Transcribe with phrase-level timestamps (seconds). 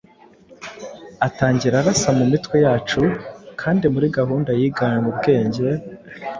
[1.27, 3.01] Atangira arasa mu mitwe yacu
[3.61, 5.67] kandi muri gahunda yiganywe ubwenge,